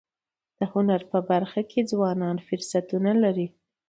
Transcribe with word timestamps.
د 0.59 0.61
هنر 0.73 1.01
په 1.11 1.19
برخه 1.29 1.61
کي 1.71 1.79
ځوانان 1.91 2.37
فرصتونه 2.47 3.11
لري. 3.23 3.47